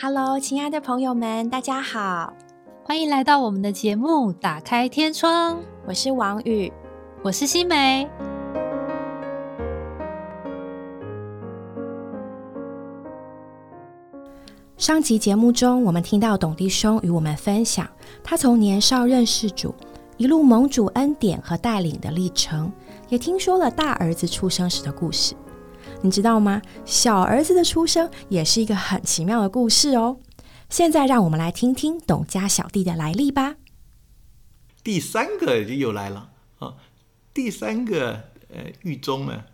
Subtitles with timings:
[0.00, 2.32] Hello，亲爱的朋友们，大家好，
[2.84, 5.56] 欢迎来到我们的节目《打开天窗》。
[5.88, 6.72] 我是王宇，
[7.20, 8.08] 我是新梅。
[14.76, 17.84] 上集节目中，我们听到董弟兄与我们分享
[18.22, 19.74] 他从年少认识主，
[20.16, 22.70] 一路蒙主恩典和带领的历程，
[23.08, 25.34] 也听说了大儿子出生时的故事。
[26.02, 26.62] 你知道吗？
[26.84, 30.20] 小儿子的出生也是一个很奇妙的故事哦。
[30.70, 33.56] 现在让我们来听听董家小弟的来历吧。
[34.84, 36.74] 第三个就又来了啊！
[37.34, 39.44] 第三个呃，狱中呢，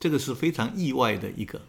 [0.00, 1.60] 这个是非常意外的一个。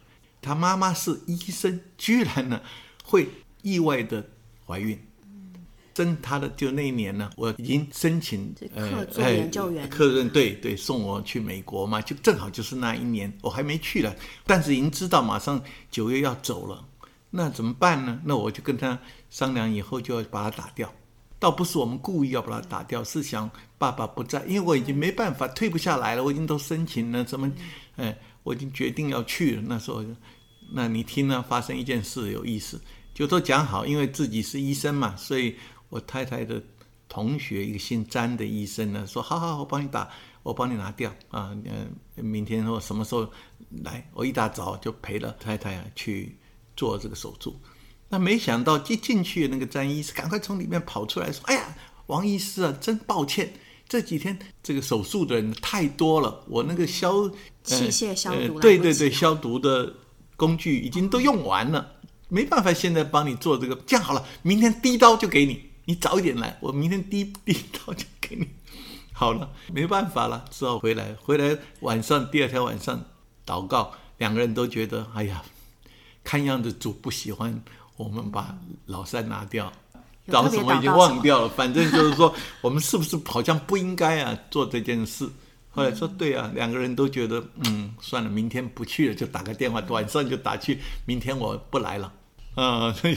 [0.42, 2.62] 他妈妈是医生，居然呢
[3.04, 3.30] 会
[3.62, 4.30] 意外的
[4.66, 5.07] 怀孕。
[5.98, 14.16] 生他的就那一年呢，我已经申请呃做研究员，客人对对送我去美国嘛，就正好就是那一年，我还没去了，
[14.46, 16.86] 但是已经知道马上九月要走了，
[17.32, 18.22] 那怎么办呢？
[18.24, 19.00] 那我就跟他
[19.32, 20.94] 商量，以后就要把他打掉。
[21.40, 27.52] 倒不是我们故意要把它打掉，是想爸爸不在，因为我已经没办法退不下来了，我已经都申请了，怎么，
[27.96, 29.62] 哎，我已经决定要去了。
[29.66, 30.04] 那时候，
[30.72, 31.44] 那你听呢？
[31.48, 32.82] 发生一件事有意思，
[33.14, 35.56] 就都讲好，因为自己是医生嘛，所以。
[35.90, 36.62] 我太太的
[37.08, 40.10] 同学，一个姓詹的医生呢，说：“好好，我帮你打，
[40.44, 41.56] 我帮你拿掉啊。
[41.64, 43.32] 嗯，明天或什么时候
[43.84, 44.06] 来？
[44.14, 46.38] 我一大早就陪了太太啊去
[46.76, 47.58] 做这个手术。
[48.10, 51.76] 那没想到一进去，那个詹医师赶快从里面跑出来说：‘哎呀，
[52.08, 53.54] 王医师啊，真抱歉，
[53.88, 57.30] 这几天这个手术的人太多了，我那个消
[57.64, 59.94] 器械消毒，对对对，消毒的
[60.36, 61.94] 工具已经都用完了，
[62.28, 63.76] 没办法，现在帮你做这个。
[63.88, 68.46] 这样好了，明天第一刀就给你。’你早一点来，我明天第一第一刀就给你。
[69.14, 71.16] 好了，没办法了，只好回来。
[71.22, 73.02] 回来晚上，第二天晚上
[73.46, 75.42] 祷告，两个人都觉得，哎呀，
[76.26, 77.64] 看样子主不喜欢
[77.96, 78.54] 我们把
[78.88, 79.72] 老三拿掉，
[80.30, 81.48] 搞什么已经忘掉了。
[81.48, 85.26] 反正就是说，我们是不是好像不应该啊做这件事？
[85.70, 92.12] 后来说对啊，两个人都觉得，嗯，算了，明天不去了，就打个电话，晚上就打去，明天我不来了。
[92.58, 93.16] 啊， 所以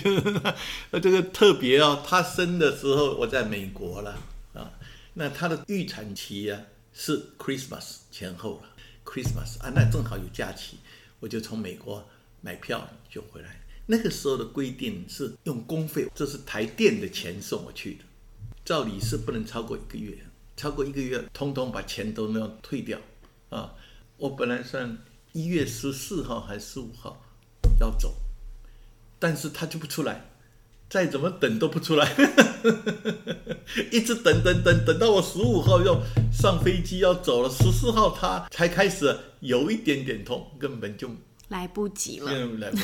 [1.00, 4.18] 这个特别哦，他生的时候我在美国了
[4.52, 4.70] 啊，
[5.14, 6.60] 那他的预产期啊
[6.92, 8.68] 是 Christmas 前后了
[9.02, 10.76] ，Christmas 啊，那正好有假期，
[11.20, 12.06] 我就从美国
[12.42, 13.62] 买票就回来。
[13.86, 18.04] 那个时候的规定是用公费，这是台电的钱送我去的，
[18.62, 20.18] 照理是不能超过一个月，
[20.54, 23.00] 超过一个月，通通把钱都要退掉
[23.48, 23.72] 啊。
[24.18, 24.98] 我本来算
[25.32, 27.20] 一月十四号还是十五号
[27.80, 28.14] 要走。
[29.20, 30.28] 但是他就不出来，
[30.88, 32.12] 再怎么等都不出来，
[33.92, 41.08] 一直等等等等到我十五号要上飞机要走了，十四号他才开始有一点点痛，根本就
[41.48, 42.82] 来不及了，来不及。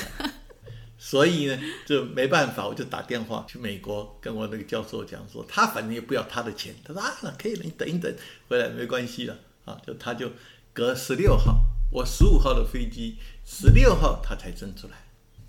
[0.99, 8.15] 所以呢，就没办法，我就打电话去美国，跟我那个教授讲说，他反正也不要他的钱，他说啊，那可以了，你等一等，
[8.49, 10.31] 回来没关系了啊，就他就
[10.73, 15.06] 隔十六号，我十五号的飞机，十六号他才真出来。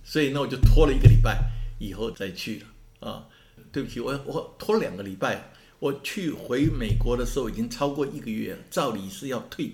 [0.08, 3.28] 所以那我就拖了一个礼拜，以后再去了啊。
[3.74, 5.52] 对不起，我我拖两个礼拜。
[5.80, 9.74] 我去回美国的时候已经超过一个月了，照理是要退，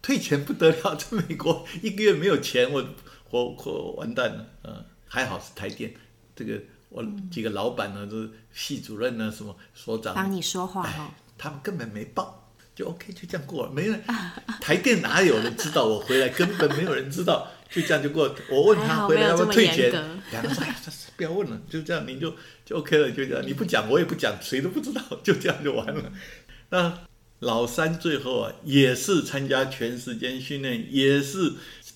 [0.00, 2.84] 退钱不得了，在美国 一个月没有钱，我
[3.30, 4.84] 我我完蛋了啊。
[5.08, 5.92] 还好是台电，
[6.36, 6.60] 这个
[6.90, 7.02] 我
[7.32, 14.00] 几个老板呢，都是系主任呢，什么所长帮你说话哈，他们根本没报，就 OK 就这样过了，没人
[14.60, 17.48] 台电哪有人知道我回来，根本没有人知道。
[17.70, 19.92] 就这样就过，我问他回来要不要退钱，
[20.32, 20.74] 两个 说哎，
[21.16, 26.12] 不要问了，就这样你就就 OK 了，就这样，你不讲我也不讲，谁都不知道，就这样就完了。
[26.70, 27.06] 那
[27.38, 31.52] 老三最后啊，也是参加全时间训练，也是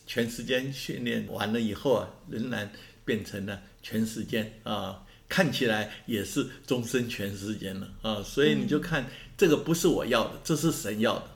[0.06, 2.70] 全时间训练完了以后啊，仍然
[3.04, 11.30] 变成了全时间啊，看起来也是终身全时间了啊，所以你就看这个不是我要的，这是神要的，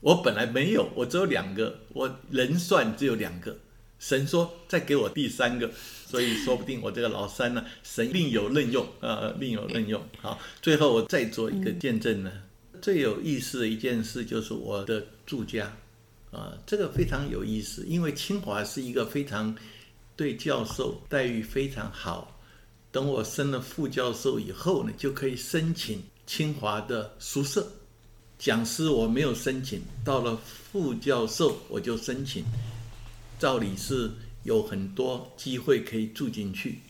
[0.00, 3.56] 我本来没有，我只有两个，我人算只有两个。
[4.00, 5.70] 神说：“再给我第三个，
[6.06, 10.02] 所以说不定我这个老三呢，神另有任用啊，另有任用。
[10.18, 12.32] 好，最后我再做一个见证呢。
[12.80, 15.70] 最有意思的一件事就是我的住家
[16.30, 19.54] 啊，这个非常有意思，因为清华是一个非常
[20.16, 22.40] 对教授待遇非常好。
[22.90, 27.70] 等我升了副教授以后呢，就可以申请清华的宿舍。
[28.38, 30.40] 讲师我没有申请，到了
[30.72, 32.42] 副教授我就申请。”
[33.40, 36.80] 照理是有很多机会可以住进去，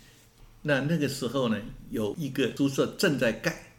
[0.63, 1.57] 那那个时候呢，
[1.91, 3.73] 有一个宿舍正在盖，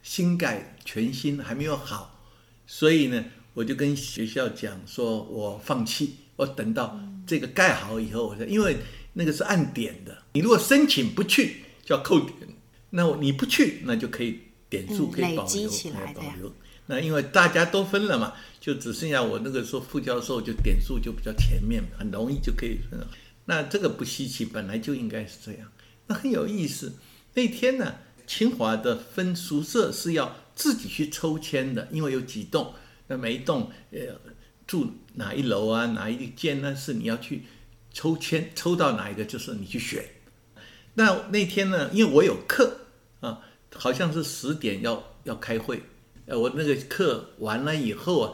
[0.00, 2.22] 新盖全新还没有好，
[2.68, 8.76] 所以呢，我就跟学校讲说，我放弃，我等到这个盖好以后，我说，因为
[9.14, 10.16] 那个是按点的。
[10.34, 12.48] 你如果申请不去，就要扣点。
[12.90, 14.38] 那你不去，那就可以
[14.70, 16.54] 点数可以保留，来保留。
[16.86, 18.34] 那因为大家都分了嘛，
[18.64, 22.78] 就只剩下我那个时候副教授，就点数就比较前面，很容易就可以。
[23.44, 25.70] 那这个不稀奇，本来就应该是这样。
[26.06, 26.94] 那很有意思。
[27.34, 27.96] 那天呢，
[28.26, 32.72] 清华的分宿舍是要自己去抽签的，因为有几栋，
[33.08, 34.18] 那每一栋呃
[34.66, 37.42] 住哪一楼啊，哪一间呢是你要去
[37.92, 40.02] 抽签，抽到哪一个就是你去选。
[40.94, 42.78] 那那天呢，因为我有课
[43.20, 43.40] 啊，
[43.74, 45.82] 好像是十点要要开会。
[46.26, 48.32] 呃，我那个课完了以后啊，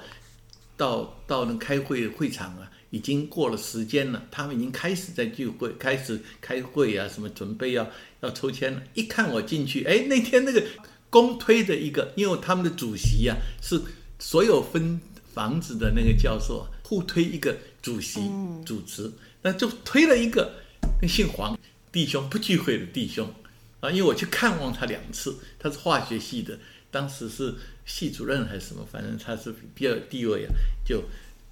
[0.80, 7.86] 到到那开会会场啊，已经过了时间了，他们已经开始在聚会，开始开会啊，什么准备要
[8.20, 8.82] 要抽签了。
[8.94, 10.64] 一看我进去，哎，那天那个
[11.10, 13.78] 公推的一个，因为他们的主席啊是
[14.18, 14.98] 所有分
[15.34, 18.30] 房子的那个教授互推一个主席
[18.64, 19.12] 主持，
[19.42, 20.54] 那就推了一个
[21.06, 21.58] 姓黄
[21.92, 23.30] 弟兄不聚会的弟兄
[23.80, 26.58] 啊，因为我去看望他两次，他是化学系的。
[26.90, 27.54] 当时是
[27.86, 30.50] 系主任还是什么，反正他是比较地位啊，
[30.84, 31.02] 就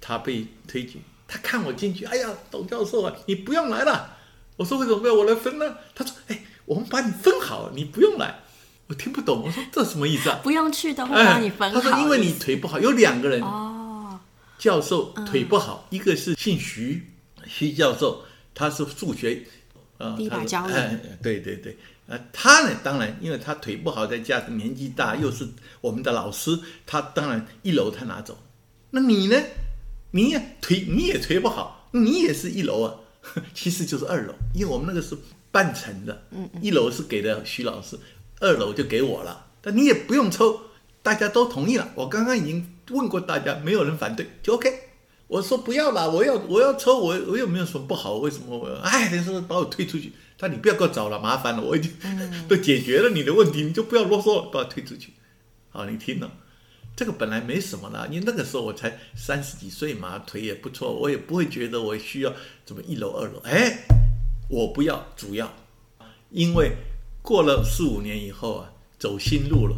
[0.01, 4.17] 他被推举，他看我进去，哎呀，董教授啊，你不用来了。
[4.57, 5.77] 我说为什么要我来分呢？
[5.95, 8.39] 他说，哎，我们把你分好，你不用来。
[8.87, 10.39] 我听不懂，我说这什么意思啊？
[10.43, 11.79] 不用去的话，把你分好。
[11.79, 14.19] 他说因为你腿不好，有两个人哦，
[14.57, 17.07] 教授腿不好，一个是姓徐，
[17.45, 19.45] 徐教授，他是数学，
[19.99, 20.73] 呃，第一把交椅。
[21.21, 21.77] 对对对。
[22.09, 25.47] 呃，他呢，当然，因为他腿不好，再加上年纪大，又是
[25.79, 28.37] 我们的老师，他当然一楼他拿走。
[28.89, 29.39] 那你呢？
[30.11, 32.95] 你也腿你也腿不好，你也是一楼啊，
[33.53, 35.15] 其实就是二楼，因为我们那个是
[35.51, 37.95] 半层的，嗯，一楼是给的徐老师，
[38.39, 39.45] 二楼就给我了。
[39.61, 40.61] 但你也不用抽，
[41.03, 41.91] 大家都同意了。
[41.93, 44.88] 我刚刚已经问过大家，没有人反对，就 OK。
[45.29, 50.11] 我说不要啦，我要我要抽，我我又没有什么不好，为什么我哎，你说把我推出去？
[50.39, 51.93] 他你不要给我找了麻烦了，我已经
[52.49, 55.13] 都解决了你的问题，你就不要啰嗦了，把我推出去。
[55.69, 56.31] 好，你听了，
[56.95, 62.33] 这个本来没什么啦，因为那个时候我才三十几岁嘛，腿也不错，我也不会觉得我需要
[62.65, 63.39] 怎么一楼二楼。
[63.43, 63.85] 哎，
[64.49, 65.53] 我不要主要，
[66.31, 66.71] 因为
[67.21, 69.77] 过了四五年以后啊，走新路了，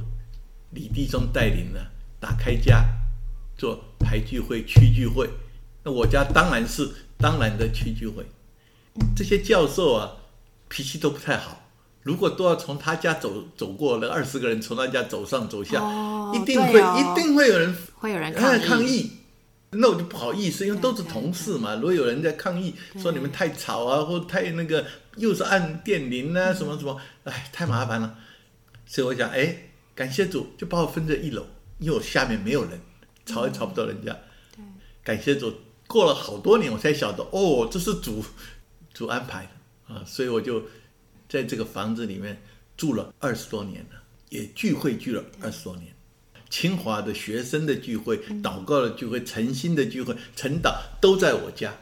[0.70, 2.86] 李弟中带领了打开家
[3.58, 5.30] 做排聚会、区聚会，
[5.84, 8.26] 那我家当然是当然的去聚会，
[9.16, 10.18] 这些教授啊。
[10.74, 11.68] 脾气都不太好，
[12.02, 15.84] 如果都要从他家走走过，那二十个人从他家走上走下，
[16.34, 19.12] 一定会一定会有人会有人抗议，
[19.72, 21.76] 那我就不好意思，因为都是同事嘛。
[21.76, 24.86] 如果有人在抗议，说你们太吵啊，或太那个，
[25.18, 28.16] 又是按电铃啊，什么什么，哎，太麻烦了。
[28.86, 29.54] 所以我想，哎，
[29.94, 31.46] 感谢主，就把我分在一楼，
[31.80, 32.80] 因为我下面没有人，
[33.26, 34.18] 吵也吵不到人家。
[35.04, 35.54] 感谢主，
[35.92, 38.24] 过了好多年，我才晓得，哦，这是主
[38.94, 39.94] 主安排的。
[39.94, 40.64] 啊，所以我就
[41.28, 42.42] 在这个房子里面
[42.78, 45.94] 住了二十多年了，也聚会聚了二十多年。
[46.50, 51.76] 清华的学生的聚会、祷告的聚会、诚心的聚会、晨祷都在我家。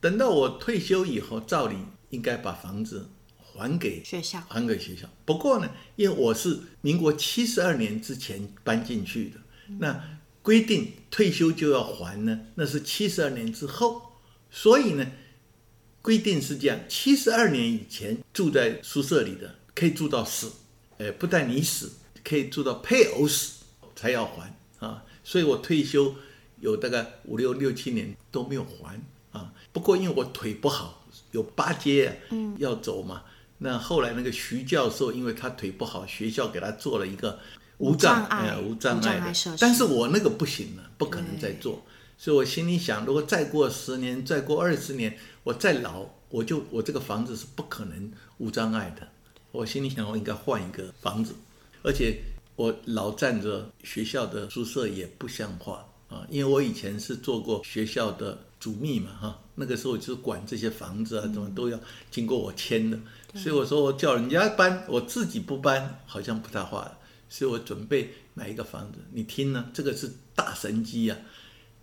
[0.00, 1.76] 等到我退休以后，照理
[2.10, 3.08] 应该把房子
[3.38, 5.08] 还给学校，还给学校。
[5.24, 9.40] 不过呢，因为我是民国七十二年之前搬进去的，
[9.78, 10.00] 那
[10.46, 14.12] 规定退休就要还呢，那是七十二年之后，
[14.48, 15.04] 所以呢。
[16.00, 20.52] 规定是这样：七十二年以前住在宿舍里的，可以住到死。
[20.98, 21.90] 呃，不但你死，
[22.22, 23.64] 可以住到配偶死
[23.96, 25.02] 才要还啊。
[25.24, 26.14] 所以我退休
[26.60, 29.52] 有大概五六六七年都没有还啊。
[29.72, 32.20] 不过因为我腿不好，有八节
[32.58, 33.24] 要走嘛。
[33.58, 37.40] 那后来那个徐教授，因为他腿不好，学校给他做了一个
[37.78, 41.84] 无障碍无障碍的，但是我那个不行了，不可能再做。
[42.18, 45.18] 所以我心里想，如果再过十年，再过二十年。
[45.44, 49.06] 我再老，我就我这个房子是不可能无障碍的。
[49.52, 51.34] 我心里想，我应该换一个房子，
[51.82, 52.18] 而且
[52.56, 56.26] 我老站着学校的宿舍也不像话啊！
[56.28, 61.78] 因为我以前是做过学校的主秘嘛，哈，那个时候就是管这些房子啊，怎么都要
[62.10, 62.98] 经过我签的。
[63.34, 66.90] 所以我说我叫人家搬，我自己不搬好像不太话。
[67.28, 69.70] 所以我准备买一个房子，你听呢？
[69.74, 71.16] 这个是大神机呀！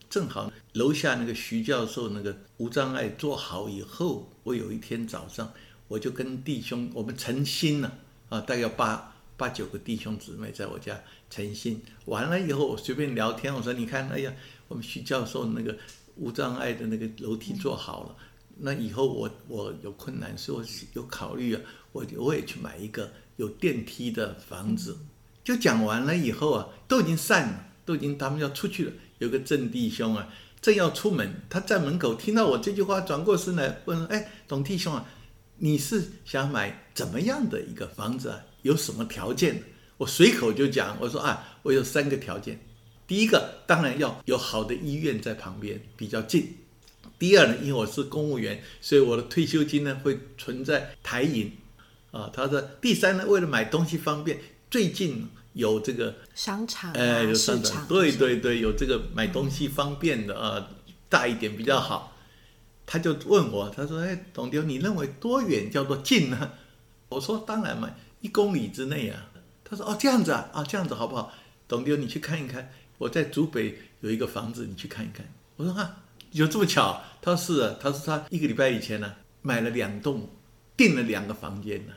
[0.09, 5.51] 正好楼下那个徐教授那个无障碍做好以后，我有一天早上
[5.87, 7.91] 我就跟弟兄我们诚心呢
[8.29, 14.31] 啊，大概八八九个弟兄姊妹在我家诚心完了以后，我随便聊天，我说你看，哎呀，
[14.67, 15.75] 我们徐教授那个
[16.15, 18.15] 无障碍的那个楼梯做好了，
[18.59, 24.95] 那以后我我有困难，所以我有考虑啊，我我也去买一个有电梯的房子。
[25.43, 28.91] 就讲完了以后啊，都已经散了，都已经他们要出去了。
[29.19, 30.27] 有个郑弟兄啊，
[30.61, 35.05] 正要出门，他在门口听到我这句话，转过身来问：“哎，董弟兄啊，
[35.57, 38.39] 你是想买怎么样的一个房子啊？
[38.61, 39.61] 有什么条件？”
[39.97, 42.59] 我随口就讲，我说：“啊，我有三个条件。
[43.05, 46.57] 第一个，当然要有好的医院在旁边，比较近。
[47.19, 51.51] 第二呢，因为我是公务员，所以我的退休金呢会存在台银。
[52.11, 54.39] 啊，他说第三呢，为了买东西方便，
[54.73, 60.67] 最近。”有这个商场，哎，有商场，对对对，有这个买东西方便的啊，
[61.07, 62.17] 大一点比较好。
[62.87, 66.53] 他就问我，他说：“哎，董丢，你认为多远叫做近呢？”
[67.09, 67.87] 我说：“当然嘛，
[68.21, 69.29] 一公里之内啊。”
[69.63, 71.31] 他说：“哦，这样子啊，啊，这样子好不好？
[71.67, 75.23] 董丢，你去看一看，我在竹北有一个房子，你去看一看。”
[75.57, 75.97] 我说：“啊，
[76.31, 79.13] 有这么巧？”他说：“是啊。”他说：“他一个礼拜以前呢，
[79.43, 80.27] 买了两栋，
[80.75, 81.93] 订了两个房间呢，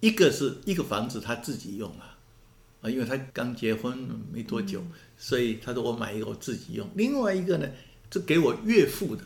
[0.00, 2.16] 一个是一个房子他自己用了。”
[2.82, 3.96] 啊，因为他刚结婚
[4.30, 4.84] 没多久，
[5.16, 6.86] 所以他说我买一个我自己用。
[6.94, 7.66] 另外一个呢，
[8.12, 9.24] 是给我岳父的，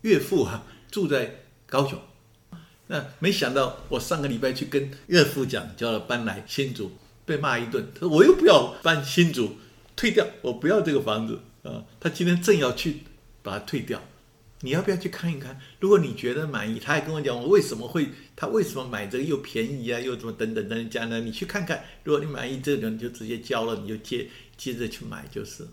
[0.00, 2.00] 岳父啊住在高雄。
[2.86, 6.92] 那没想到我上个礼拜去跟岳父讲，叫他搬来新竹，
[7.26, 7.86] 被骂一顿。
[7.94, 9.56] 他说我又不要搬新竹，
[9.94, 11.84] 退掉，我不要这个房子啊。
[12.00, 13.02] 他今天正要去
[13.42, 14.02] 把它退掉。
[14.60, 15.60] 你要不要去看一看？
[15.80, 21.20] 如果你觉得满意，他还跟我讲我为什么会，他为什么买这个又便宜啊，又怎么等等等等讲呢？
[21.20, 25.68] 你去看看，如果你满意这个，你就直接交了，你就接接着去买就是。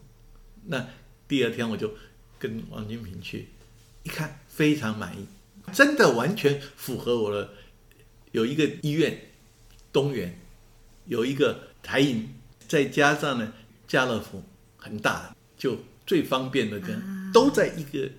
[0.66, 0.86] 那
[1.30, 1.94] 第二天我就
[2.38, 3.48] 跟王金平去
[4.04, 5.26] 一看，非常满意，
[5.72, 7.52] 真的完全符合我的。
[8.34, 9.18] 有一个医院
[9.94, 10.38] 东园，
[11.06, 12.28] 有一个台银，
[12.68, 13.54] 再加上呢
[13.88, 14.44] 家乐福
[14.76, 18.10] 很大，就最方便的跟都在一个。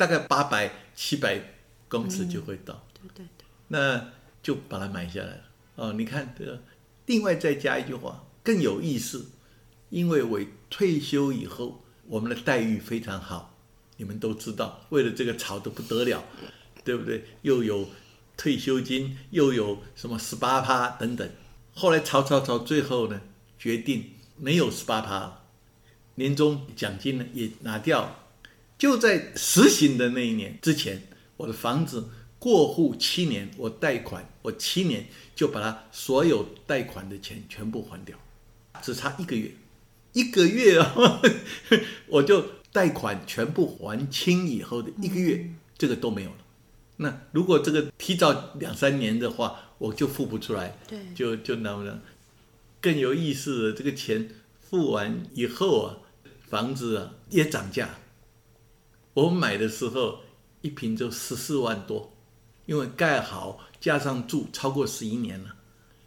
[0.00, 1.38] 大概八百七百
[1.86, 4.02] 公尺就会到，对对对，那
[4.42, 5.42] 就把它买下来了。
[5.74, 6.58] 哦，你看这个，
[7.04, 9.26] 另外再加一句话更有意思，
[9.90, 10.40] 因为我
[10.70, 13.54] 退休以后，我们的待遇非常好，
[13.98, 16.24] 你们都知道，为了这个吵得不得了，
[16.82, 17.22] 对不对？
[17.42, 17.86] 又有
[18.38, 21.28] 退休金，又有什么十八趴等等，
[21.74, 23.20] 后来吵吵吵，最后呢，
[23.58, 25.42] 决定没有十八趴，
[26.14, 28.16] 年终奖金呢也拿掉。
[28.80, 31.02] 就在实行的那一年之前，
[31.36, 32.08] 我的房子
[32.38, 35.06] 过户七年，我贷款，我七年
[35.36, 38.16] 就把它所有贷款的钱全部还掉，
[38.80, 39.50] 只差一个月，
[40.14, 41.20] 一个月啊，
[42.08, 46.36] 我就贷款全部还清以后的一个月，这个都没有了。
[46.96, 52.00] 那如果这个提早两三年的话，我就付不出来，对，就就那么了。
[52.80, 54.30] 更有意思的，这个钱
[54.70, 55.98] 付完以后啊，
[56.48, 57.96] 房子啊也涨价。
[59.20, 60.20] 我买的时候
[60.62, 62.10] 一瓶就十四万多，
[62.64, 65.56] 因为盖好加上住超过十一年了。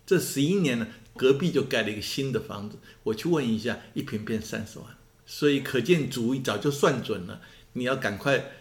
[0.03, 4.87] 这十一年呢，隔壁就盖了一个新的房子，我去问一下，一瓶变三十万。
[5.27, 7.39] 所以可见主早就算准了，
[7.73, 8.51] 你要赶快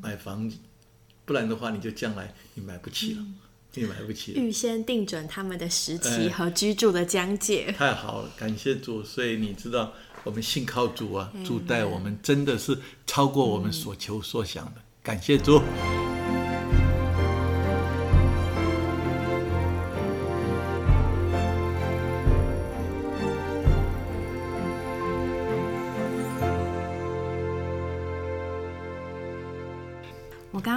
[0.00, 0.56] 买房子，
[1.24, 3.24] 不然的话你就将来你买不起了，
[3.74, 4.40] 你买不起了。
[4.40, 7.70] 预先定准他们的时期和居住的疆界。
[7.70, 9.04] 太好了，感谢主。
[9.04, 9.92] 所以你知道。
[10.24, 15.60] 我们信靠主啊，主带我们真的是超过我们所求所想的，感谢主。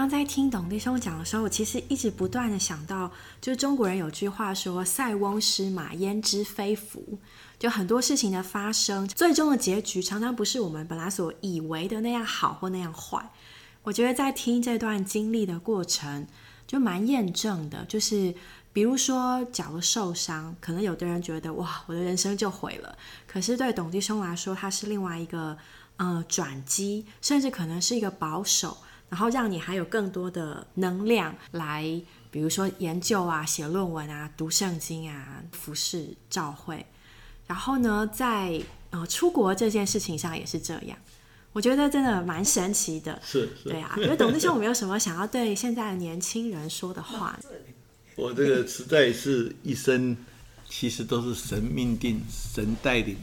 [0.05, 7.17] 刚在听董弟兄讲的时候，我其实一直不断的想到，就是中国人有句话说“塞翁失马，焉知非福”。
[7.57, 13.31] 就很多事情的发生，最终的结局常常不是我们本来所以为的那样好或那样坏。
[13.81, 16.27] 我觉得在听这段经历的过程，
[16.67, 17.83] 就蛮验证的。
[17.85, 18.35] 就是
[18.71, 22.95] 比如说脚受伤，可能有的人觉得哇，我的人生就毁了。
[23.25, 25.57] 可是对董弟兄来说，他是另外一个
[25.97, 28.77] 呃转机，甚至可能是一个保守，
[29.09, 31.83] 然后让你还有更多的能量来，
[32.31, 36.85] 比如说研究啊、写论文啊、读圣经啊、服侍教会。
[37.47, 38.59] 然后呢，在
[38.89, 40.97] 呃出国这件事情上也是这样，
[41.53, 43.21] 我觉得真的蛮神奇的。
[43.24, 43.93] 是， 对啊。
[43.95, 47.39] 觉得董弟兄有没有什么想要对现在的年轻人说的话？
[48.15, 50.15] 我这个实在是一生，
[50.67, 53.15] 其实都是神命定、神带领，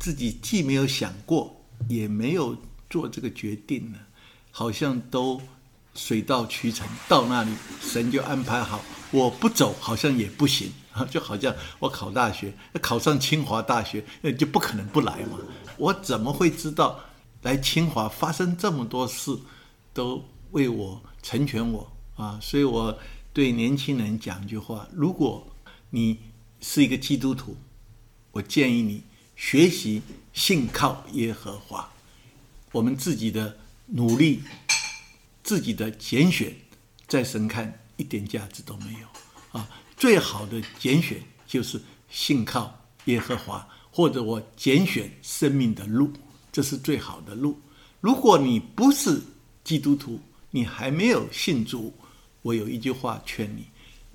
[0.00, 1.54] 自己既没有想过，
[1.88, 2.56] 也没有
[2.90, 3.98] 做这个决定呢，
[4.56, 5.40] 好像都
[5.96, 8.80] 水到渠成，到那里神就安排好，
[9.10, 11.04] 我不走好像也不行啊。
[11.10, 15.40] 就好像我考大学，考上清华大学，那就不可能不来嘛。
[15.76, 17.00] 我怎么会知道
[17.42, 19.36] 来清华发生这么多事，
[19.92, 22.38] 都为我成全我啊？
[22.40, 22.96] 所以我
[23.32, 25.44] 对年轻人讲一句话：如果
[25.90, 26.20] 你
[26.60, 27.56] 是一个基督徒，
[28.30, 29.02] 我建议你
[29.34, 30.00] 学习
[30.32, 31.90] 信靠耶和华。
[32.70, 33.56] 我们自己的
[33.86, 34.42] 努力
[35.42, 36.54] 自己的拣选，
[37.06, 39.68] 在神看一点价值都没有啊！
[39.96, 46.10] 最好的拣选就是信靠耶和华，或者我拣选生命的路，
[46.50, 47.60] 这是最好的路。
[48.00, 49.20] 如果你不是
[49.62, 50.18] 基督徒，
[50.50, 51.92] 你还没有信主，
[52.42, 53.66] 我有一句话劝你：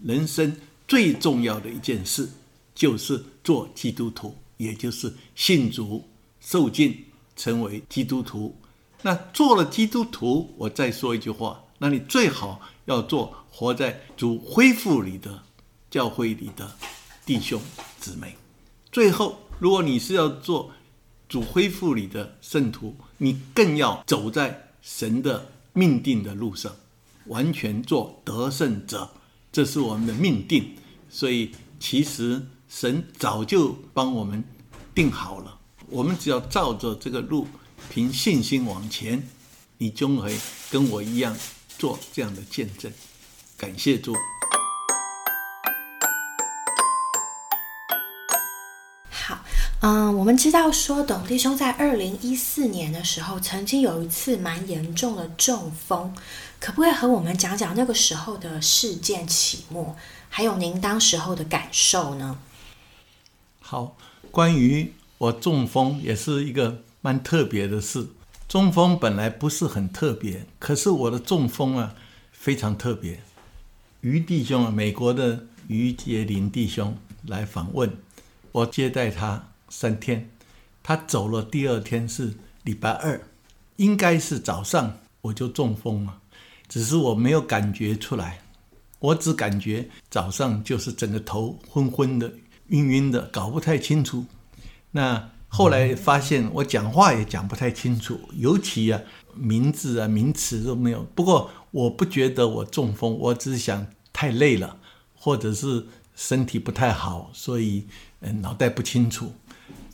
[0.04, 0.56] 人生
[0.88, 2.30] 最重要的一件事
[2.74, 6.08] 就是做基督徒，也就是信主、
[6.42, 8.56] 受尽、成为基督徒。
[9.02, 15.44] 那做了基督徒，我再说一句话：那你最好要做活在主恢复里的
[15.90, 16.72] 教会里的
[17.26, 17.62] 弟兄
[18.00, 18.36] 姊妹。
[18.92, 20.72] 最后，如果你是要做
[21.28, 25.52] 主恢复里的圣徒，你更要走在神的。
[25.72, 26.76] 命定的路上，
[27.28, 29.08] 完全做得胜者，
[29.52, 30.76] 这是我们的命定。
[31.10, 34.44] 所以，其实神早就帮我们
[34.96, 37.48] 定好了，我们只要照着这个路，
[37.90, 39.28] 凭信心往前，
[39.80, 40.38] 你终会
[40.70, 41.36] 跟我一样
[41.80, 42.92] 做这样的见证。
[43.58, 44.14] 感谢主。
[49.10, 49.44] 好
[49.82, 56.16] 嗯，我们知道说董弟兄在二零一四年的时候，曾经有一次蛮严重的中风，
[56.60, 59.96] 可不可以和我们讲讲那个时候的事件起末，
[60.30, 62.38] 还有您当时候的感受呢？
[63.60, 63.98] 好，
[64.30, 68.08] 关于我中风也是一个蛮特别的事。
[68.48, 71.96] 中风本来不是很特别，可是我的中风啊
[72.32, 73.20] 非常特别。
[74.02, 77.92] 于弟兄啊，美国的于杰林弟兄来访问，
[78.52, 79.50] 我接待他。
[79.72, 80.28] 三天，
[80.82, 81.44] 他走了。
[81.44, 83.22] 第二天是礼拜二，
[83.76, 86.22] 应该是早上我就中风了，
[86.68, 88.42] 只是我没有感觉出来，
[88.98, 92.34] 我只感觉早上就是整个头昏昏的、
[92.70, 94.26] 晕晕的，搞不太清楚。
[94.90, 99.02] 那后来发现我讲话也讲不太清楚，尤其啊
[99.36, 101.06] 名字啊名词都没有。
[101.14, 104.78] 不过我不觉得我中风，我只是想太累了，
[105.16, 107.88] 或者是身体不太好，所以
[108.22, 109.34] 嗯脑袋不清楚。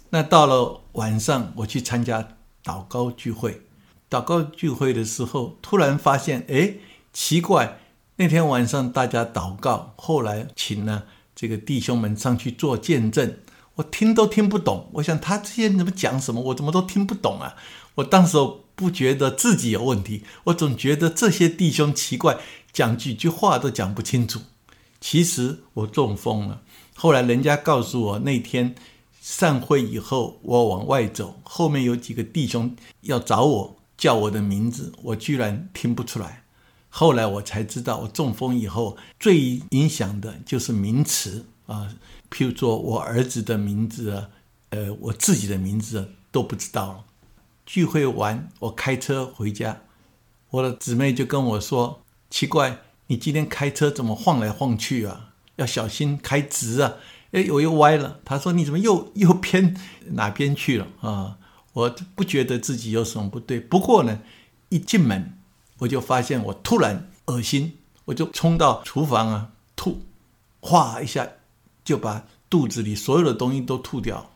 [0.10, 3.62] 那到了晚上，我去参加祷告聚会。
[4.10, 6.75] 祷告聚会的时候，突然发现，哎，
[7.12, 7.80] 奇怪，
[8.17, 13.39] 那天晚上大家祷告，后来请了这个弟兄们上去做见证，
[13.75, 14.89] 我听都听不懂。
[14.93, 17.55] 我想他这些怎么讲什么，我怎么都听不懂啊！
[17.95, 18.38] 我当时
[18.75, 22.38] 不觉得自己有问题，我总觉得这些弟兄奇怪，
[22.73, 24.41] 讲几句话都讲不清楚。
[24.99, 26.61] 其实我中风了。
[26.95, 28.75] 后来人家告诉我，那天。
[29.27, 36.43] 散会以后，我往外走，后面有几个弟兄要找我，叫我的名字，我居然听不出来。
[36.89, 41.89] 后来我才知道，我中风以后最影响的就是名词啊，
[42.36, 44.30] 譬如说我儿子的名字啊，
[44.71, 47.06] 呃，我自己的名字都不知道了。
[47.65, 49.84] 聚会完，我开车回家，
[50.50, 55.32] 我的姊妹就跟我说：“奇怪，你今天开车怎么晃来晃去啊？
[55.56, 56.95] 要小心开直啊。”
[57.32, 58.19] 哎，我又歪了。
[58.26, 59.74] 他说：“你怎么又 又偏
[60.08, 61.38] 哪边去了啊？”
[61.71, 63.62] 我不觉得自己有什么不对。
[63.62, 64.19] 不过呢，
[64.67, 65.38] 一进门
[65.78, 70.02] 我就发现我突然恶心，我就冲到厨房啊吐，
[70.60, 71.30] 哗一下
[71.86, 74.32] 就把肚子里所有的东西都吐掉。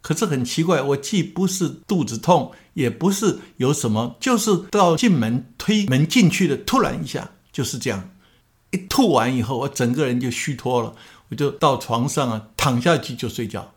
[0.00, 8.10] 可是很奇怪，我既不是肚子痛，也不是有什么，就是到进门推门进去的，突然一下就是这样。
[8.70, 10.94] 一吐完以后，我整个人就虚脱了。
[11.28, 13.72] 我就到床上啊，躺下去就睡觉，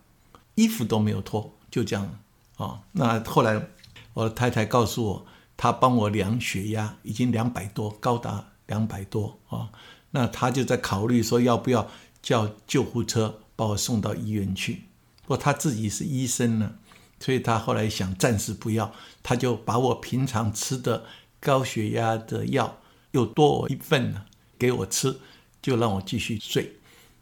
[0.56, 2.18] 衣服都没有脱，就这样
[2.58, 2.80] 啊。
[2.92, 3.68] 那后来
[4.14, 9.70] 我的太太告诉我，她帮我量血压，已经两百多，高达两百多啊。
[10.12, 11.88] 那她就在考虑说要不要
[12.26, 14.82] 叫救护车把我送到医院去。
[15.22, 16.74] 不过他自己是医生呢，
[17.20, 21.06] 所以他后来想暂时不要，他就把我平常吃的
[21.40, 22.80] 高血压的药
[23.12, 24.26] 又多我一份呢，
[24.58, 25.18] 给我吃，
[25.62, 26.78] 就让我继续睡。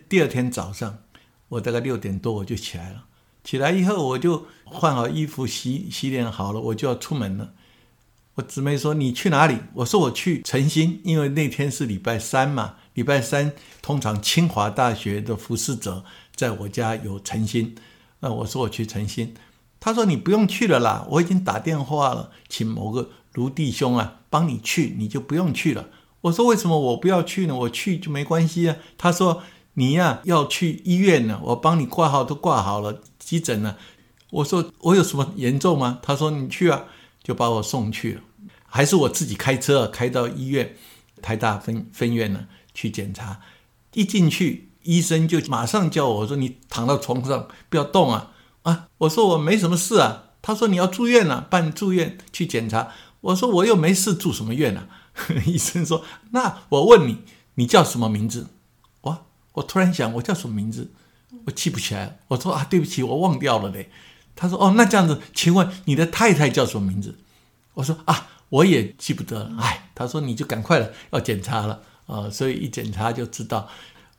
[0.08, 1.00] 第二天早上，
[1.50, 3.04] 我大概六点多我就起来了。
[3.44, 7.54] 起来以后，我就换好衣服、洗洗脸好了，我就要出门了。
[8.36, 12.78] 我姊妹说：“你去哪里？”我说：“我去诚心，因为那天是礼拜三嘛。
[12.94, 16.04] 礼拜三通常清华大学的服侍者
[16.36, 17.76] 在我家有诚心。
[18.20, 19.34] 那我说我去诚心。
[19.80, 25.90] 他说：“你不用去了啦，我已经打电话了，请某个卢弟兄啊帮你去，你就不用去了。”
[26.22, 27.56] 我说：“为什么我不要去呢？
[27.56, 29.44] 我去就没关系啊。”他说。
[29.76, 33.76] 你呀要去医院呢，我帮你挂号都挂好了，急诊呢。
[34.30, 35.98] 我说我有什么严重吗？
[36.04, 36.84] 他说你去啊，
[37.24, 38.22] 就把我送去了。
[38.68, 40.76] 还是我自己开车开到医院
[41.24, 43.42] 台大分分院呢去检查。
[43.94, 48.32] 一进去，医生就马上叫我说你躺到床上不要动啊
[48.64, 48.88] 啊！
[49.00, 50.32] 我说我没什么事啊。
[50.42, 52.90] 他说你要住院了，办住院去检查。
[53.22, 54.88] 我说我又没事，住什么院啊？
[55.46, 57.20] 医生说，那我问你，
[57.56, 58.48] 你叫什么名字？
[59.02, 60.92] 我我突然想，我叫什么名字？
[61.46, 62.20] 我记不起来。
[62.30, 63.90] 我说啊，对不起，我忘掉了嘞。
[64.36, 67.20] 他说哦，那这样子，请问你的太太叫什么名字？
[67.76, 69.52] 我说啊，我也记不得了。
[69.60, 72.30] 哎，他说你就赶快了，要检查了啊。
[72.30, 73.68] 所以一检查就知道，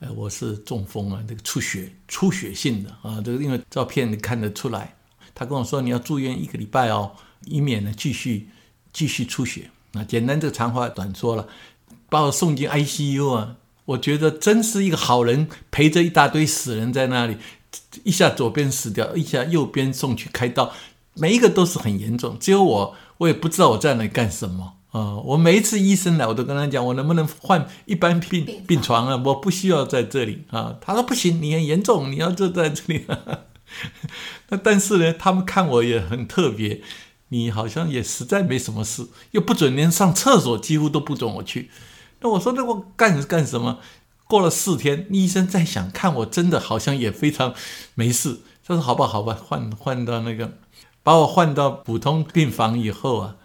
[0.01, 3.21] 呃，我是中风了，这个出血，出血性的啊。
[3.25, 4.95] 这个因为照片你看得出来。
[5.35, 7.11] 他跟我说你要住院一个礼拜哦，
[7.47, 8.49] 以免呢继续
[8.93, 9.71] 继续出血。
[9.93, 11.49] 那简单这个长话短说了，
[12.09, 13.57] 把我送进 ICU 啊。
[13.87, 17.37] 我觉得真是一个好人，陪着一大堆死人在那里，
[18.03, 20.73] 一下左边死掉，一下右边送去开刀，
[21.15, 22.39] 每一个都是很严重。
[22.39, 25.17] 只有我，我也不知道我在那里干什么啊！
[25.25, 29.21] 我每一次医生来，我都跟他讲，我能不能换一般病病床啊？
[29.27, 30.77] 我不需要在这里啊。
[30.81, 33.05] 他说不行，你很严重，你要就在这里。
[34.51, 36.81] 那但是呢，他们看我也很特别，
[37.31, 41.71] 你好像也实在没什么事，又不准连上厕所几乎都不准我去。
[42.21, 43.81] 那我说那我干干什么？
[44.29, 47.53] 过了四天，医生在想，看我真的好像也非常
[47.97, 48.39] 没事。
[48.65, 50.53] 他说：“好吧，好吧，换换到那个，
[51.03, 53.37] 把我换到普通病房以后啊，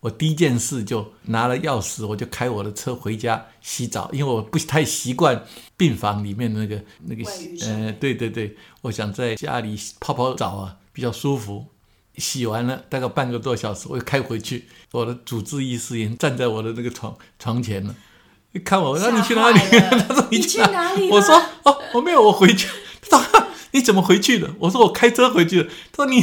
[0.00, 5.44] 我第一件事就拿了钥匙，我就开我的车回家洗澡，因为我不太习惯
[5.76, 7.24] 病房里面那个那个，
[7.62, 11.66] 呃，对对对，我想在家里泡泡澡啊，比较舒服。
[12.16, 17.94] 洗完了大概半个多小时，我又开回去，我的主治医师已经站在我的那个床床前了。”
[18.52, 19.58] 一看我，我说你去哪里？
[20.08, 21.10] 他说你去哪里？
[21.12, 22.66] 我说哦，我没有，我回去。
[23.08, 24.50] 他说你怎么回去的？
[24.58, 25.70] 我说我开车回去的。
[25.92, 26.20] 他说你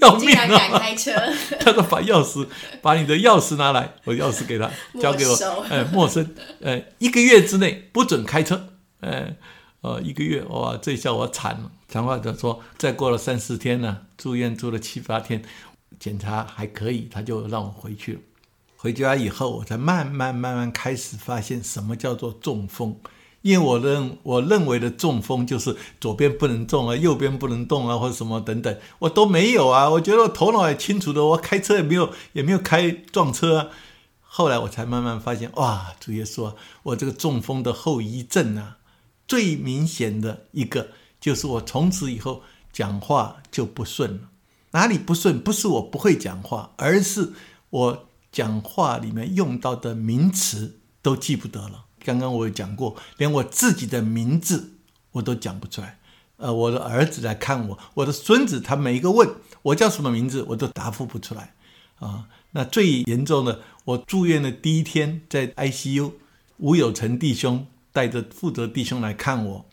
[0.00, 0.46] 要命啊！
[0.46, 1.12] 敢开车？
[1.60, 2.46] 他说把钥匙，
[2.80, 4.70] 把你的钥匙拿来，我钥匙给他，
[5.00, 5.36] 交给我。
[5.68, 6.34] 哎，陌生。
[6.62, 8.68] 哎，一个月之内不准开车。
[9.00, 9.36] 哎，
[9.82, 11.70] 呃，一个月哇，这下我惨了。
[11.88, 15.42] 长话短说，再过了三四天呢，住院住了七八天，
[15.98, 18.20] 检查还可以，他就让我回去了。
[18.76, 22.96] 回家以后，我才慢慢慢慢开始发现什么叫做中风。
[23.42, 29.88] 因为我认我认为的中风就是左边不能动啊，右边不能动啊，或者什么等等，我都没有啊。
[29.90, 33.58] 我觉得我头脑也清楚的，我开车也没有也没有开撞车。
[33.58, 33.68] 啊。
[34.22, 38.78] 后来我才慢慢发现，哇，主耶稣，啊我这个中风的后遗症啊，
[39.26, 40.88] 最明显的一个
[41.20, 44.20] 就是我从此以后讲话就不顺了。
[44.72, 45.40] 哪里不顺？
[45.40, 47.32] 不是我不会讲话，而是
[47.70, 48.04] 我。
[48.30, 51.86] 讲话里面用到的名词都记不得了。
[52.04, 54.74] 刚刚我有讲过，连我自己的名字
[55.12, 55.98] 我都讲不出来。
[56.36, 59.28] 呃，我的儿子来看我，我的孙子他每一个问
[59.62, 61.54] 我叫什么名字，我都答复不出来。
[61.98, 66.12] 啊，那最严重的，我住院的第一天在 ICU，
[66.58, 69.66] 吴有成弟兄带着负责弟兄来看我，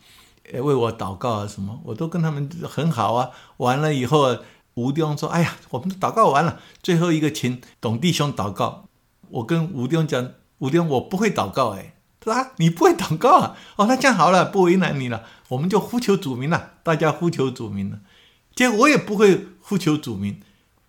[0.52, 3.32] 呃为我祷告啊什么，我都跟他们很好啊。
[3.58, 4.38] 完了以后。
[4.76, 8.90] 吴弟兄说：“哎呀，我们都祷告完了，最后一个请董弟兄祷告。
[9.30, 11.95] 我跟吴弟兄讲，吴弟兄我不会祷告，哎，
[12.34, 13.58] 说你不会祷告啊？
[13.76, 18.00] 哦，那这样好了，不为难你了，我们就呼求主名了，大家呼求主名了。
[18.54, 20.42] 结果我也不会呼求主名，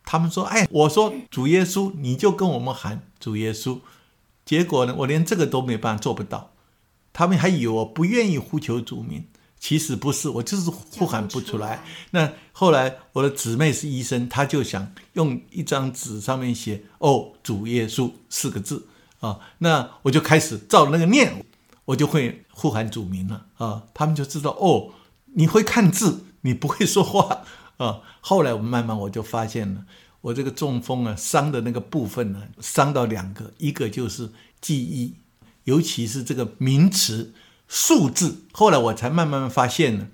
[0.04, 3.80] 他们说，哎，我说主耶稣，你就跟我们喊主耶稣。
[4.44, 6.52] 结果呢，我连这个都没办法做不到，
[7.12, 9.24] 他们还以为我不愿意呼求主名。”
[9.58, 11.82] 其实不是，我就是呼喊不出来。
[12.10, 18.86] 那后来我的姊妹是医生，她就想用一张纸上面写“哦，主耶稣”四个字
[19.20, 19.40] 啊。
[19.58, 21.44] 那我就开始照那个念，
[21.86, 23.84] 我就会呼喊主名了啊。
[23.94, 24.92] 他们就知道哦，
[25.34, 27.44] 你会看字，你不会说话
[27.76, 28.00] 啊。
[28.20, 29.84] 后来我慢慢我就发现了，
[30.20, 35.14] 我这个中风啊伤的那个部分呢，伤到两个，一个就是记忆，
[35.64, 37.32] 尤其是这个名词。
[37.68, 40.06] 数字，后来我才慢慢发现呢。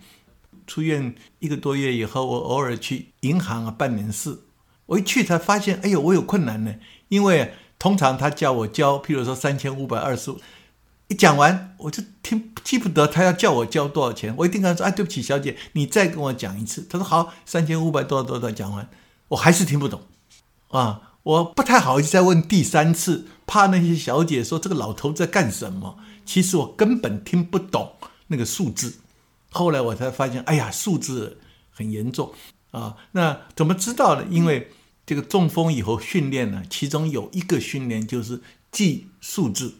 [0.66, 4.38] 出院一个多月以后，我偶尔去银行啊办点事，
[4.86, 6.74] 我一去才发现，哎呦，我有困难呢。
[7.08, 10.40] 因为通常他叫我交，譬如说三千五百二十五，
[11.08, 16.86] 一讲完我就听记不得他要叫我交多少钱，我一定跟他说，哎，对不起，小姐，你再跟我讲一次。
[16.88, 18.88] 他说好，三千五百多少多少讲完，
[19.30, 20.00] 我还是听不懂，
[20.68, 25.98] 啊，我不太好意思再问第三次，怕那些小姐说这个老头在干什么。
[26.24, 27.94] 其实我根本听不懂
[28.28, 29.00] 那个数字，
[29.50, 31.40] 后来我才发现，哎呀，数字
[31.72, 32.32] 很严重
[32.70, 32.94] 啊！
[33.10, 34.24] 那怎么知道呢？
[34.30, 34.70] 因为
[35.04, 39.74] 这个中风以后训练呢，其中有一个训练就是记数字。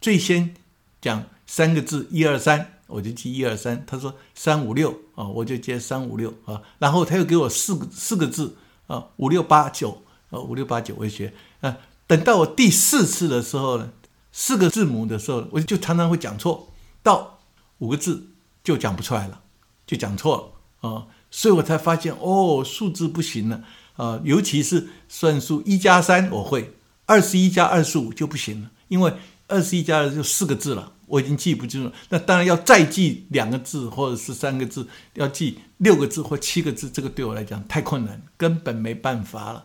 [0.00, 0.54] 最先
[1.00, 3.84] 讲三个字，一二三，我就记一二三。
[3.86, 6.62] 他说三五六啊，我就接三五六啊。
[6.78, 11.78] 然后他又给我四个四个字啊，五六八九啊，五六八九我学啊。
[12.06, 13.92] 等到我第四次的时候呢。
[14.38, 16.68] 四个字母的时候，我就常常会讲错；
[17.02, 17.38] 到
[17.78, 18.26] 五个字
[18.62, 19.40] 就讲不出来了，
[19.86, 21.06] 就讲错了啊！
[21.30, 23.64] 所以我才发现，哦，数字不行了
[23.96, 24.20] 啊！
[24.24, 26.72] 尤其是算术，一加三我会，
[27.06, 29.12] 二十一加二十五就不行了，因为
[29.48, 31.92] 二十一加二就四个字了，我已经记不住了。
[32.08, 39.64] 那当然要再记两个字或者是三个字，要记六个字或七个字，这个对我来讲太困难，根本没办法了。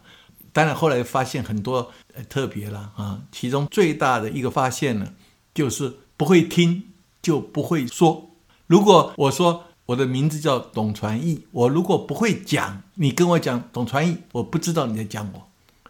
[0.54, 5.13] 当然后来发现很多呃特别了啊，其中最大的一个发现呢，
[5.54, 6.84] 就是不会听
[7.22, 8.30] 就不会说。
[8.67, 15.47] 如果我说我的名字叫董传义，我如果不会讲，你跟我讲董传义，我不知道你在讲我，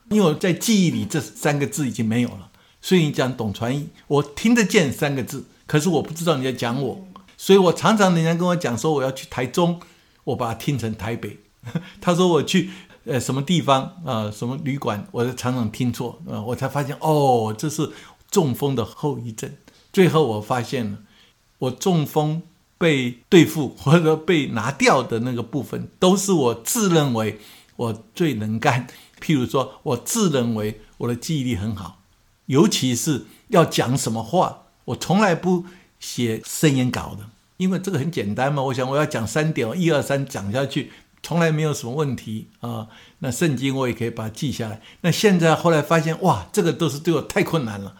[0.09, 2.49] 因为我在记忆里这三个字已经没有了。
[2.81, 7.07] 所以你讲董传义，我听得见三个字，可是我不知道你在讲我。
[7.37, 9.79] 所以我常常人家跟我讲说我要去台中，
[10.23, 11.37] 我把它听成台北。
[12.01, 12.71] 他说我去
[13.05, 17.91] 呃什么地方啊，什么旅馆，我常常听错啊，我才发现哦，这是
[18.31, 19.53] 中风的后遗症。
[19.93, 20.97] 最后我发现了，
[21.59, 22.41] 我中风。
[22.81, 27.39] 被对付或者被拿掉的那个部分，都是我自认为
[27.75, 28.87] 我最能干。
[29.21, 32.01] 譬如说，我自认为我的记忆力很好，
[32.47, 35.65] 尤其是要讲什么话，我从来不
[35.99, 38.63] 写声言稿的，因为这个很简单嘛。
[38.63, 40.91] 我想我要讲三点，一二三讲下去，
[41.21, 42.87] 从来没有什么问题啊。
[43.19, 44.81] 那圣经我也可以把它记下来。
[45.01, 47.95] 那现在后来发现，哇，这个都是对我太困难了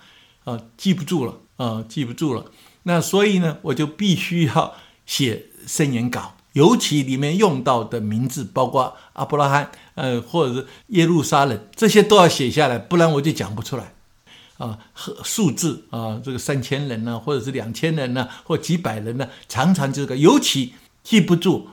[0.46, 2.46] 啊，记不住了啊，记不住了。
[2.84, 4.74] 那所以呢，我就必须要
[5.06, 13.94] 写圣言稿，尤其里面用到的名字，包括阿伯拉罕，呃，或者是耶路撒冷，这些都要写下来，不然我就讲不出来。
[14.58, 21.68] 啊，和数字啊，这个三千人呢，或者是两千人呢，或几百人呢，常常这个，尤其记不住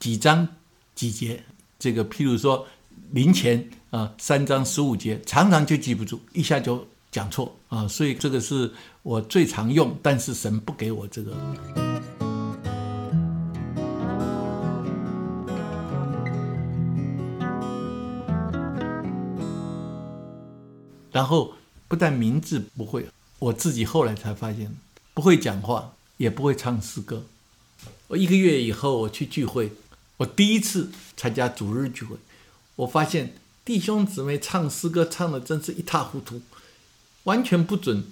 [0.00, 0.48] 几章
[0.94, 1.44] 几节，
[1.78, 2.66] 这个譬如说
[3.12, 6.86] 零钱啊，三章十五节，常常就记不住，一下就。
[7.10, 8.70] 讲错啊，所以这个是
[9.08, 11.32] 我最常用，但是神不给我这个。
[21.10, 21.54] 然后
[21.88, 24.76] 不但名字不会，我自己后来才发现
[25.14, 27.24] 不会讲话，也不会唱诗歌。
[28.08, 29.72] 我一个月以后我去聚会，
[30.18, 32.18] 我第一次参加主日聚会，
[32.76, 33.32] 我发现
[33.64, 36.42] 弟兄姊妹唱诗歌唱的真是一塌糊涂。
[37.24, 38.04] 完全不准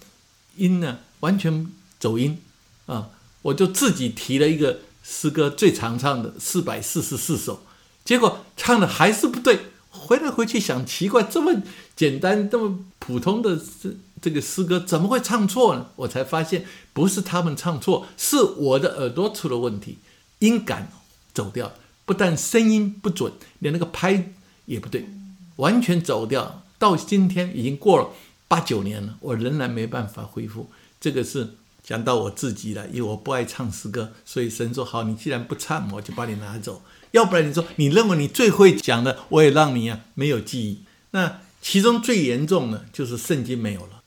[0.57, 1.67] 音呢，完全
[1.99, 2.41] 走音
[2.87, 3.11] 啊！
[3.43, 7.63] 我就自己提了一个诗歌最常唱的四百四十四首，
[8.05, 9.67] 结果唱的还是不对。
[9.91, 11.63] 回来回去想，奇怪，这么
[11.95, 13.91] 简单、这么普通的这
[14.21, 15.87] 这个诗歌，怎么会唱错呢？
[15.97, 19.99] 我才发现，不是他们唱错，是我的耳朵出了问题，
[20.41, 20.93] 音感
[21.33, 21.73] 走掉，
[22.05, 24.33] 不但声音不准，连那个拍
[24.67, 25.09] 也不对，
[25.57, 26.63] 完全走掉。
[26.79, 28.11] 到今天已经过了。
[28.49, 30.71] 八九年了，我仍然没办法恢复。
[31.01, 36.83] 这个是讲到我自己了，因为我不爱唱诗歌，所以神说：“好，你既然不唱，我就把你拿走。
[37.13, 40.83] 要不然你说你认为你最会讲的，我也让你啊没有记忆。
[41.13, 44.03] 那其中最严重的就是圣经没有了。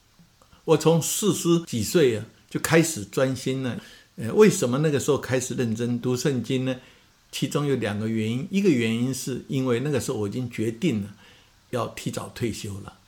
[0.66, 3.82] 我从四十几岁啊就开始专心了。
[4.18, 6.76] 呃，为什么那个时候开始认真读圣经呢？
[7.32, 11.10] 其中有两个原因，一个原因是因为那个时候我已经决定了
[11.70, 12.99] 要提早退休了。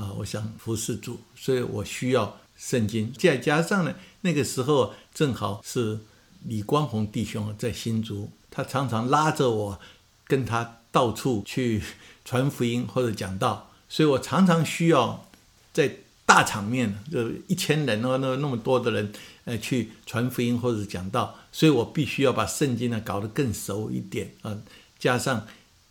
[0.00, 3.12] 啊，我想服侍主，所以我需要圣经。
[3.12, 5.98] 再加上呢，那个时候正好是
[6.46, 9.78] 李光宏弟兄在新竹，他常常拉着我
[10.26, 11.82] 跟他到处去
[12.24, 15.28] 传福音或者讲道，所以我常常需要
[15.74, 19.12] 在大场面，就一千人哦，那那么多的人，
[19.44, 24.56] 呃，去传福音或者讲道，所以我必须要把圣经呢搞得更熟一点啊。
[24.98, 25.46] 加上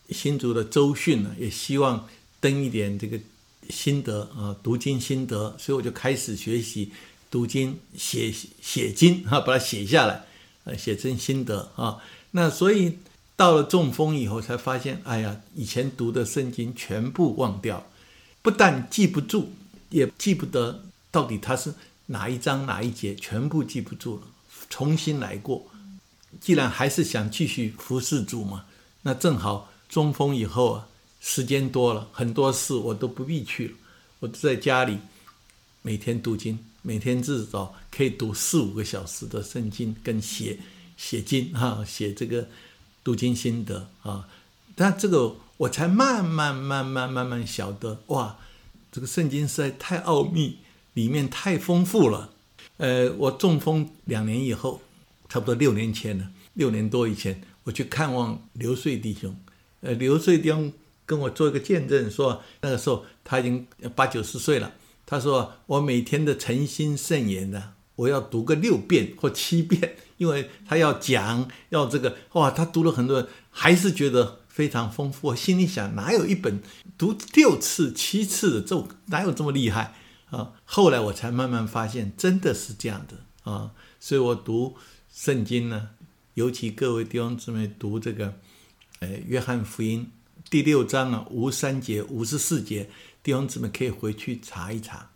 [0.09, 2.07] 新竹的周训呢，也希望
[2.39, 3.19] 登一点这个。
[3.69, 6.91] 心得啊，读经心得，所以我就开始学习
[7.29, 10.25] 读经、写写经啊， 把它写下来，
[10.63, 11.97] 呃，写成心得啊。
[12.31, 12.97] 那所以
[13.35, 17.85] 到了中风以后，才发现，哎呀，以前读的圣经全部忘掉，
[18.41, 19.49] 不但记不住，
[19.89, 21.73] 也记不得到底它是
[22.07, 24.23] 哪一章哪一节，全部记不住了，
[24.69, 25.67] 重新来过。
[26.41, 28.65] 既然还是想继续服侍主嘛，
[29.03, 30.87] 那正好中风以后啊。
[31.21, 33.73] 时间多了，很多事我都不必去了，
[34.19, 34.97] 我都在家里
[35.81, 40.57] 每天读经，每天至少可以读四五个小时的圣经，跟写
[40.95, 42.47] 写经啊，写这个
[43.03, 44.29] 读经心得啊。
[44.75, 48.37] 但这个我才慢慢慢慢慢慢晓得，哇，
[48.91, 50.59] 这个圣经实在太奥秘，
[50.93, 52.33] 里面太丰富了。
[52.77, 54.81] 呃，我中风两年以后，
[55.27, 59.35] 差不多六年前了，六年多以前，我去看望刘穗弟兄，
[59.81, 60.71] 呃，刘穗弟兄。
[61.09, 64.71] 跟我做一个见证，说那个时候他已经八九十岁了。
[65.07, 74.37] 他说我每天的诚心圣言呢，我要读个六遍或七遍， 因为他要讲要这个哇，他读了很多，还是觉得。
[74.59, 75.29] 非常丰富。
[75.29, 76.61] 我心里想，哪有一本
[76.97, 79.95] 读六次、七次的咒，哪有这么厉害
[80.31, 80.51] 啊？
[80.65, 83.71] 后来我才慢慢发现，真的是这样的啊。
[84.01, 84.75] 所以我读
[85.09, 85.91] 圣经呢，
[86.33, 88.33] 尤其各位弟兄姊妹读这个，
[88.99, 90.11] 呃，约翰福音
[90.49, 92.89] 第六章啊，五三节、五十四节，
[93.21, 95.11] 弟兄姊妹可以回去查一查。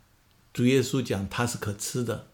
[0.52, 2.28] 主耶稣讲他是可吃的，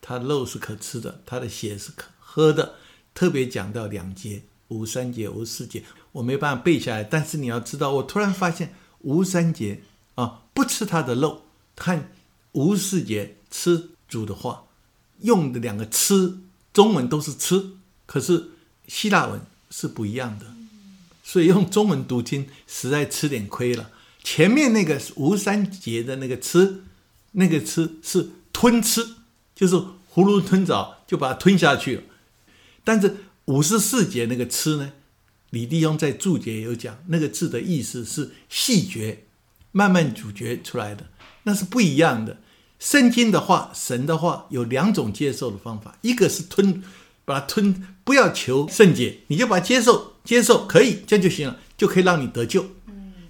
[0.00, 2.76] 他肉是可吃的，他的血是可喝的。
[3.14, 7.04] 特别讲到两节，五三节、五四节，我没办法背下来。
[7.04, 9.82] 但是你要知道，我突然发现五三节
[10.14, 11.42] 啊，不吃他的肉；
[11.74, 12.10] 看
[12.52, 14.64] 五四节吃主的话，
[15.20, 16.38] 用的两个“吃”，
[16.72, 17.72] 中文都是“吃”，
[18.06, 18.52] 可是
[18.88, 20.55] 希腊文是不一样的。
[21.28, 23.90] 所以用中文读经实在吃点亏了。
[24.22, 26.84] 前面那个吴三节的那个“吃”，
[27.32, 29.04] 那个“吃”是吞吃，
[29.52, 32.02] 就是囫囵吞枣就把它吞下去了。
[32.84, 34.92] 但是五十四节那个“吃”呢，
[35.50, 39.24] 李弟兄在注解有讲，那个字的意思是细嚼，
[39.72, 41.08] 慢慢咀嚼出来的，
[41.42, 42.38] 那是不一样的。
[42.78, 46.84] 圣经的话，神的话有两种接受的方法，一个是吞，
[47.26, 52.64] 把它吞，不要求圣洁，你就把它接受，接受可以，这样就行了，就可以让你得救。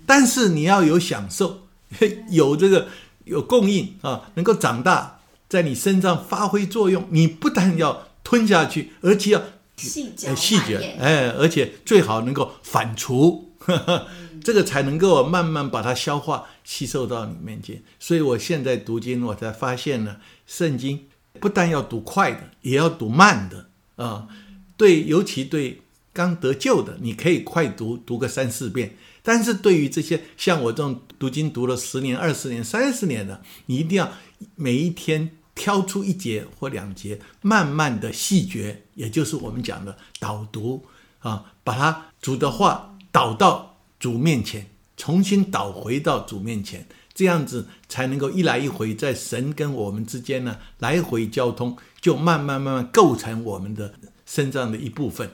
[0.06, 1.66] 但是你要有享受，
[2.30, 2.86] 有这个
[3.24, 8.06] 有供应啊，能够长大在你身上发挥作用，你不但要。
[8.28, 9.42] 吞下去，而且要
[9.76, 13.44] 细嚼细嚼，哎，而且最好能够反刍，
[14.42, 17.80] 这个才能够慢慢把它消化吸收到你面前。
[18.00, 21.06] 所以我现在读经，我才发现呢，圣经
[21.38, 23.65] 不但要读快的，也要读慢的
[23.96, 24.28] 啊。
[24.76, 25.82] 对，尤其对
[26.12, 28.90] 刚得救的，你可以快读，读个三四遍；
[29.22, 34.12] 但是对于这些像我这种读经读了十年、二十年、三十年的，你一定要
[34.54, 35.32] 每一天。
[35.58, 40.84] 挑出一节或两节，慢慢的细嚼，也就是我们讲的导读
[41.20, 44.66] 啊，把它主的话导到主面前，
[44.98, 51.74] 重新导回到主面前，这样子才能够一来一回在神跟我们之间呢来回交通，
[52.06, 53.92] 就慢慢慢慢构成我们的
[54.24, 55.28] 身上的一部分。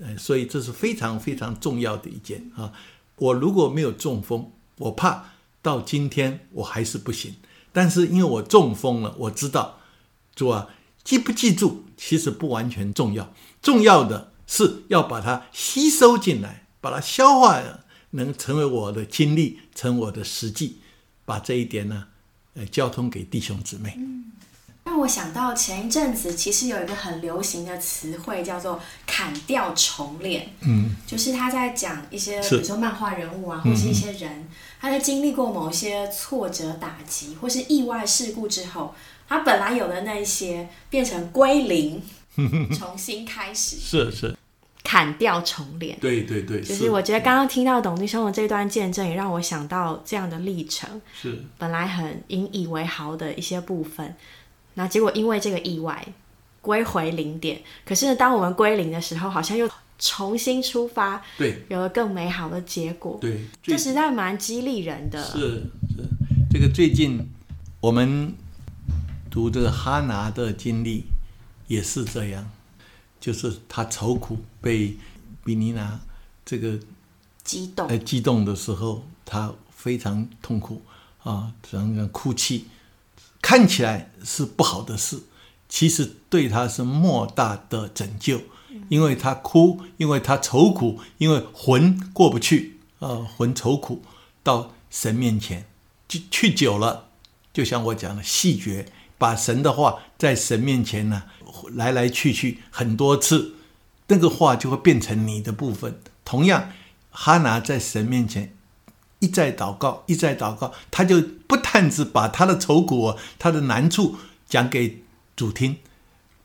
[0.00, 2.72] 呃，所以这是非常非常重要的一件啊。
[3.14, 5.26] 我如果没有中风，我怕
[5.62, 7.36] 到今天我还是不行。
[7.72, 9.78] 但是因为我中风了，我知道，
[10.34, 10.66] 主啊，
[11.04, 17.62] 记不记住其实不完全重要，重要的是要把它吸收进来，把它消化，
[18.10, 20.78] 能成为我的经历，成我的实际，
[21.24, 22.08] 把这一点呢，
[22.54, 23.96] 呃，交通给弟兄姊妹。
[24.86, 34.48] 让我想到前一阵子，其实有一个很流行的词汇叫做“砍掉重练”，嗯，就是他在讲一些，比如说漫画人物啊，或是一些人，
[34.80, 38.94] 他在经历过某一些挫折打击或是意外事故之后，
[39.28, 42.00] 他本来有的那一些变成归零，
[42.78, 44.36] 重新开始，是是，
[44.84, 51.44] 砍掉重练，对对对，就是我觉得刚刚听到董立生的这段见证，也让我想到这样的历程，是。
[51.58, 54.14] 本来很引以为豪的一些部分。
[54.78, 56.06] 那结果因为这个意外
[56.60, 63.16] 归回零点，可是当我们归零的时候，好像又重新出发，对，有了更美好的结果。
[63.20, 65.24] 对，这实在蛮激励人的。
[65.24, 66.04] 是是，
[66.50, 67.26] 这个最近
[67.80, 68.34] 我们
[69.30, 71.04] 读这个哈拿的经历
[71.68, 72.46] 也是这样，
[73.18, 74.96] 就是他愁苦被
[75.42, 75.98] 比尼拿
[76.44, 76.78] 这个
[77.42, 80.82] 激动，呃，激动的时候，他非常痛苦
[81.22, 82.66] 啊，常常哭泣。
[83.46, 85.22] 看起来是不好的事，
[85.68, 88.40] 其实对他是莫大的拯救，
[88.88, 94.02] 因为他哭，因为他愁苦，因为魂过不去，呃，魂愁苦
[94.42, 95.64] 到神面前，
[96.08, 97.10] 去去久了，
[97.52, 98.84] 就像我讲的细嚼，
[99.16, 101.22] 把神的话在神面前呢
[101.70, 103.54] 来来去去很多次，
[104.08, 106.00] 那个话就会变成你的部分。
[106.24, 106.72] 同样，
[107.10, 108.55] 哈拿在神面前。
[109.18, 114.16] 一再祷告，一再祷告，他就不但只把他的愁苦、他的难处
[114.48, 115.02] 讲给
[115.34, 115.76] 主听，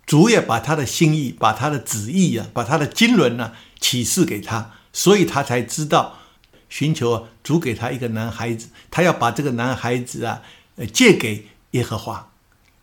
[0.05, 6.19] 主也把他的心意、把他的旨意啊、把他的经纶呢启示给他，所以他才知道
[6.69, 10.41] 寻求主给他一个男孩子，他要把这个男孩子啊，
[10.77, 12.31] 呃，借给耶和华，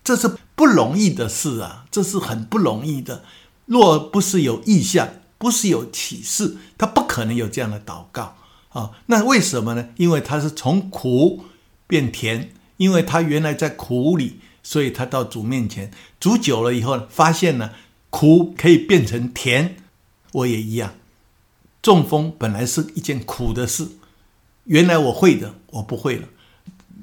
[0.04, 3.24] 这是不容易的事啊，这是很不容易的。
[3.64, 8.36] 若不是有意向，不是有启示，他不可能有这样的祷告。
[8.70, 9.88] 啊，那为什么呢？
[9.96, 11.44] 因为他是从苦
[11.86, 15.90] 变甜，因为他原来在苦里，所以他到主面前
[16.20, 17.70] 煮久了以后，发现呢
[18.10, 19.76] 苦可以变成甜。
[20.32, 20.92] 我也一样，
[21.80, 23.88] 中风本来是一件苦的事，
[24.64, 26.28] 原来我会的，我不会了。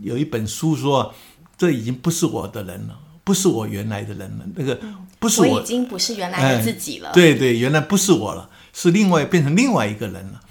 [0.02, 1.16] 有一本书说，
[1.58, 4.46] 这已经不是我的人了，不是我原来的人了。
[4.54, 4.80] 那个
[5.18, 7.12] 不是我，已经不是原来的自己了。
[7.14, 10.42] 对对，原来不是我了，是另外变成另外一个人了。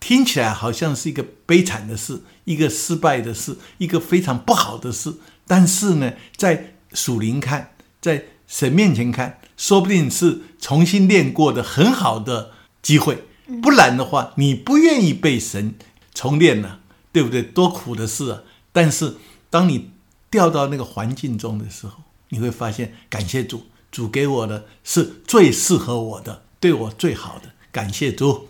[0.00, 5.14] 听起来好像是一个悲惨的事，一个失败的事，一个非常不好的事。
[5.46, 13.24] 但是呢，在属灵看，在神面前看，说不定是重新练过的很好的机会。
[13.62, 15.74] 不然的话，你不愿意被神
[16.14, 16.78] 重练呢，
[17.12, 17.42] 对不对？
[17.42, 18.42] 多苦的事啊！
[18.72, 19.16] 但是
[19.50, 19.90] 当你
[20.30, 27.50] 掉到那个环境中的时候，你会发现，感谢主，主给我的是最适合我的，对我最好的。
[27.72, 28.49] 感谢主，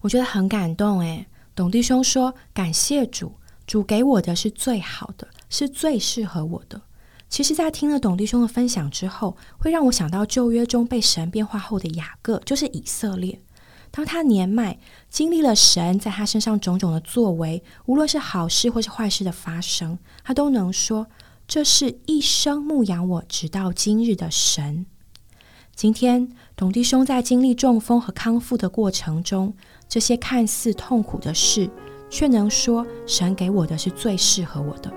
[0.00, 1.26] 我觉得很感动诶。
[1.54, 3.32] 董弟兄说：“感谢主，
[3.66, 6.82] 主给我的是最好的。”是最适合我的。
[7.30, 13.40] 其实，在听了董弟兄的分享之后，会让我想到旧约中被神变化后的雅各，就是以色列。
[13.90, 14.78] 当他年迈，
[15.08, 21.06] 经历了神在他身上种种的作为，无论是好事或是坏事的发生，他都能说
[21.48, 24.84] ：“这是一生牧养我直到今日的神。”
[25.74, 29.54] 今天，董弟兄在经历中风和康复的过程中，
[29.88, 31.68] 这些看似痛苦的事，
[32.10, 34.92] 却能说：“神给我的是最适合我的。”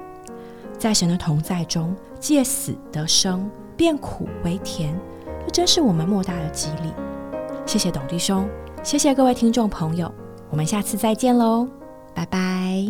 [0.77, 4.93] 在神的同在中，借死得生，变苦为甜，
[5.45, 6.91] 这真是我们莫大的激励。
[7.65, 8.45] 谢谢董弟兄，
[8.83, 10.11] 谢谢各位听众朋友，
[10.49, 11.67] 我们下次再见喽，
[12.13, 12.85] 拜拜。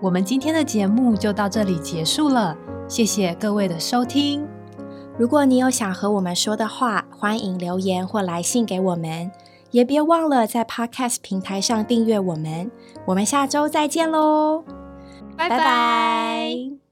[0.00, 2.56] 我们今天的节目就到这里结束了，
[2.88, 4.46] 谢谢各位的收听。
[5.18, 9.30] 如果你有想和我们说的话，欢迎留言或来信给我们，
[9.70, 12.70] 也别忘了在 Podcast 平台上订阅我们。
[13.06, 14.62] 我们下周再见喽，
[15.36, 16.85] 拜拜。